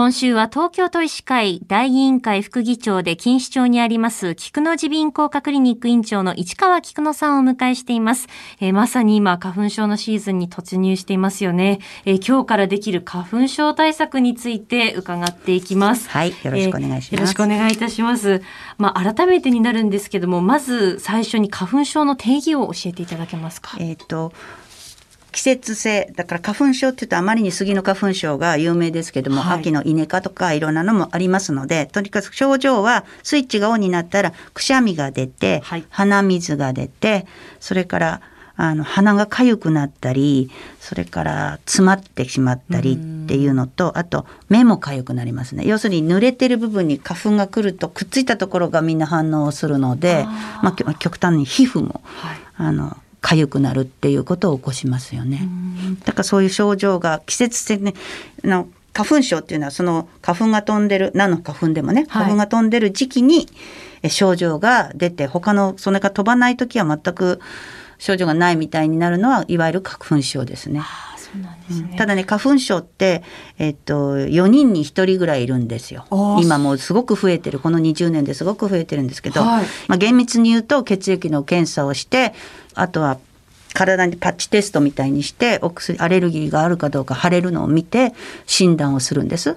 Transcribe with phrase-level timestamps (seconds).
[0.00, 8.26] 今週は東京都医師会大議員会副議長で錦糸町にあります菊野耳鼻咽喉科クリニック院長の市川菊野さんをお迎えしています、
[8.62, 16.08] えー、まさに今花粉症のシーズンに突入していますよね、えー、今日からできる花粉症対策について伺っていきます。
[16.08, 18.40] はいよろしくお願いします、えー、よろしくお願いいたします。
[18.78, 23.76] まあ改めてになるんですけどもまず最初に花粉症の定義を教えていただけますか。
[23.78, 24.32] えっ、と
[25.32, 37.26] 季節性だから花粉症っていうとあまりに杉の花粉症が有名ですけども、はい、秋の稲科とかいろんなのもありますのでとにかく症状はスイッチがオンになったらくしゃみが出て、はい、鼻水が出て
[37.60, 38.20] それから
[38.62, 45.64] あの鼻が痒くなったりそれから詰まってしまったりっていうのとあと目も痒くなりますね。
[45.66, 50.26] 要するに濡れてる部分に花粉が来るとくっついたところがみんな反応するので
[50.62, 55.48] まあ、極端に皮膚も、はい、あの痒くなるっていうことを起こしますよね。
[56.04, 57.94] だからそういう症状が季節性ね
[58.42, 63.46] の花粉症っていうのはその花粉が飛んでる何の花粉でもね、花粉が飛んでる時期に
[64.08, 67.40] 症状が出て他のそれが飛ばない時は全く
[67.98, 70.82] 症状がないみたいになるのはいわゆる花粉症ですね。
[71.36, 73.22] ね、ただね花粉症って、
[73.58, 76.06] えっと、4人に1人ぐらいいるんですよ。
[76.40, 77.58] 今もうすごく増えてる。
[77.60, 82.34] この20年ですごく増えてるんですけど、はい、まあ、厳密に言うと血液の検査をして
[82.74, 83.18] あとは
[83.74, 88.12] 体にパッチテストみたいにしてお薬アレルギーがあるかどうか腫れるのを見て
[88.46, 89.56] 診断をするんです。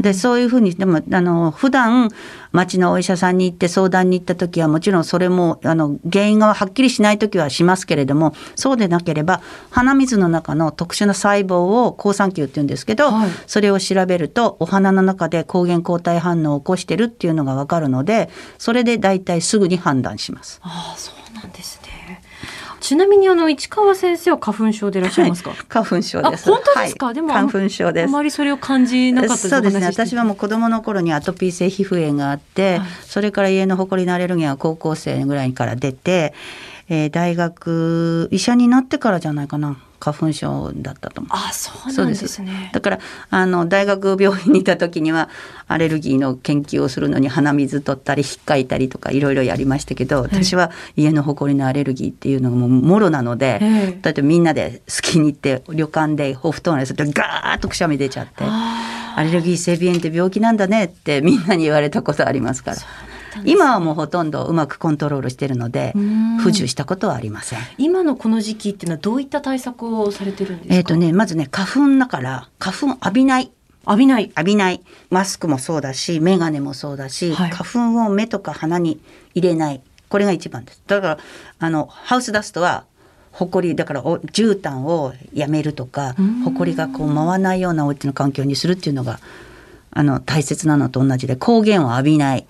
[0.00, 2.10] でそういうふうにでもあの普段
[2.52, 20.60] 町のお医者さんに行って相談に行った時はもちろんそれもあの原因がはっきりしない時はしますけれどもそうでなければ鼻水の中の特殊な細胞を好酸球っていうんですけど、はい、それを調べるとお花の中で抗原抗体反応を起こしてるっていうのが分かるのでそれで大体すぐに判断します。
[20.62, 22.22] あそうなんですね
[22.80, 26.44] ちなみにあの市川先生は花粉症でいらっしゃいますか、はい、花粉症です。
[26.50, 28.08] 本当ですか、はい、でも花粉症です。
[28.08, 29.86] あまりそれを感じなかったそうですね。
[29.86, 36.34] 私はもう子供の頃にアトピー性皮膚炎があって、はい、それから家の埃のアレルギーは高校生ぐらいから出て、
[36.88, 39.78] えー、大学医者になってからじゃないかな。
[40.00, 41.30] 花粉症だったと思う。
[41.34, 42.70] あ、そうなんですね。
[42.72, 43.00] だから
[43.30, 45.28] あの大学病院にいた時には
[45.66, 58.44] アレルギーの研究をするのに鼻水取ったりひっかいたりとかいろいろやりましたけど、私は家の埃のアレルギーっていうのがもうもろなので、だってみんなでスキに行って旅館でお布団にするとガーッとくしゃみ出ちゃって。
[58.44, 62.76] アレルギー性鼻炎って病気なんだねってみんなに言われたことありますから。
[63.44, 65.92] 今はもうほとんどうまくコントロールしているので
[66.40, 67.58] 不自由したことはありません。
[67.78, 70.74] 今のこの時期っていうのはどういった対策をされてるんですか？
[70.74, 73.50] えっ、とねまずね花粉だから花粉浴びない。
[73.86, 74.24] 浴びない。
[74.24, 74.82] 浴びない。
[75.10, 79.00] マスクもそうだし眼鏡もそうだし、はい、花粉を目とか鼻に
[79.34, 79.80] 入れない。
[80.08, 80.82] これが一番です。
[80.86, 81.18] だから
[81.58, 82.84] あのハウスダストは
[83.32, 89.20] 埃だから絨毯をやめるとか埃がこう回らないようなお家の環境にするっていうのが
[89.90, 92.46] あの大切なのと同じで光源を浴びない。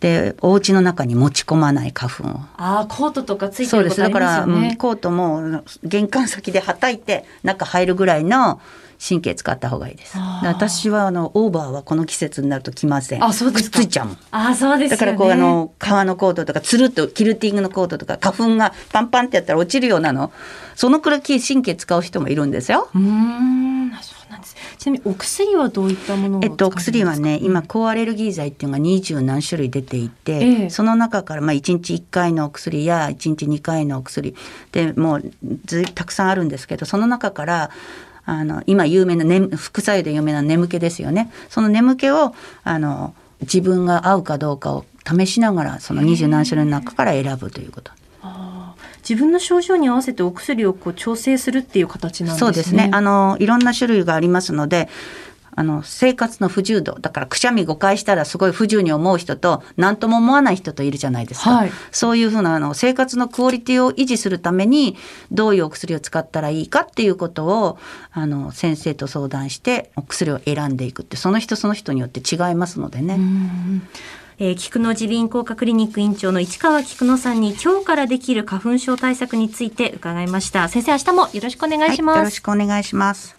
[0.00, 2.40] でお家の中に持ち込まない花粉を。
[2.56, 4.52] ああコートとかついてることありますよね。
[4.52, 4.60] そうです。
[4.60, 8.60] だから、うん、コートも玄関先ではたいて中入るぐらいの
[8.98, 10.16] 神経使った方がいいです。
[10.42, 14.18] 私はあのオーバーはこの季節になると着ませんあそうですくっついちゃうもん。
[14.30, 20.32] あそうです、ね、だからこうあの革のコートとかつるっとキルティングのコートとか花粉がパンパンってやったら落ちるようなの。
[20.74, 22.88] そのくらい神経使う人もいるんですよ。
[22.94, 23.92] うん
[24.86, 34.36] ちなみにお薬はどういったものえっと、お薬はね今抗アレルギー剤っていうのが二十何種類出ていて、ええ、その中からまあ1日1回のお薬や1日2回のお薬
[34.70, 35.32] でもう
[35.64, 37.70] ずたくさんあるんですけどその中から
[38.26, 41.32] あの今有名な、ね、副作用で有名な眠気ですよね。
[41.48, 42.32] その眠気を
[42.62, 47.90] あの自分が合うかどうかを試しながらその二十何種類の中から選ぶということ。
[49.08, 52.46] 自分の症状に合わせてお薬をこう調整するっていう形なんですね。
[52.46, 52.90] そうですね。
[52.92, 54.88] あのいろんな種類がありますので。
[55.58, 64.98] あの生活の不自由度だからくしゃみ誤解したらすごい不自由に思う人と何とも思わない人といるじゃないですか、はい、そういうふうなあの生活のクオリティを維持するために
[65.32, 67.78] どういうお薬を使ったらいいかっていうことを
[68.12, 73.18] あの先生と相談してお薬を選んでいくってその人その人によって違いますのでね。
[74.38, 80.68] えー、菊野耳鼻咽喉科クリニック院長の市川菊野さんに今日からできる花粉症対策について伺いました。
[80.68, 82.16] 先生、明日もよろしくお願いします。
[82.16, 83.35] はい、よろしくお願いします。